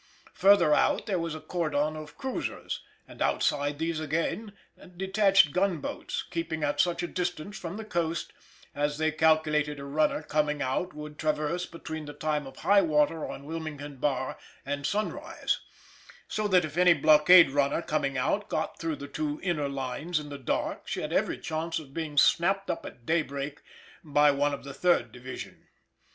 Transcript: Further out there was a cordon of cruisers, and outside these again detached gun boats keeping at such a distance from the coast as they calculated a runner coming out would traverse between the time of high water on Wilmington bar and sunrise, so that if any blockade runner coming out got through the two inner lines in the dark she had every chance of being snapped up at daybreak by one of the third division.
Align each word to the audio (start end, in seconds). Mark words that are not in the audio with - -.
Further 0.33 0.73
out 0.73 1.05
there 1.05 1.19
was 1.19 1.35
a 1.35 1.39
cordon 1.39 1.95
of 1.95 2.17
cruisers, 2.17 2.81
and 3.07 3.21
outside 3.21 3.77
these 3.77 3.99
again 3.99 4.53
detached 4.97 5.51
gun 5.51 5.77
boats 5.79 6.23
keeping 6.31 6.63
at 6.63 6.81
such 6.81 7.03
a 7.03 7.07
distance 7.07 7.55
from 7.55 7.77
the 7.77 7.85
coast 7.85 8.33
as 8.73 8.97
they 8.97 9.11
calculated 9.11 9.79
a 9.79 9.85
runner 9.85 10.23
coming 10.23 10.59
out 10.59 10.95
would 10.95 11.19
traverse 11.19 11.67
between 11.67 12.05
the 12.05 12.13
time 12.13 12.47
of 12.47 12.57
high 12.57 12.81
water 12.81 13.27
on 13.29 13.45
Wilmington 13.45 13.97
bar 13.97 14.39
and 14.65 14.87
sunrise, 14.87 15.59
so 16.27 16.47
that 16.47 16.65
if 16.65 16.77
any 16.79 16.95
blockade 16.95 17.51
runner 17.51 17.83
coming 17.83 18.17
out 18.17 18.49
got 18.49 18.79
through 18.79 18.95
the 18.95 19.07
two 19.07 19.39
inner 19.43 19.69
lines 19.69 20.19
in 20.19 20.29
the 20.29 20.39
dark 20.39 20.87
she 20.87 21.01
had 21.01 21.13
every 21.13 21.37
chance 21.37 21.77
of 21.77 21.93
being 21.93 22.17
snapped 22.17 22.71
up 22.71 22.87
at 22.87 23.05
daybreak 23.05 23.61
by 24.03 24.31
one 24.31 24.51
of 24.51 24.63
the 24.63 24.73
third 24.73 25.11
division. 25.11 25.67